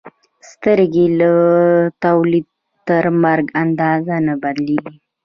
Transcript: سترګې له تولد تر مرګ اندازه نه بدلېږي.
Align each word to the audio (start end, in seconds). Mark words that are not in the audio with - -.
سترګې 0.49 1.05
له 1.19 1.31
تولد 2.03 2.45
تر 2.87 3.03
مرګ 3.23 3.45
اندازه 3.63 4.15
نه 4.25 4.33
بدلېږي. 4.41 4.93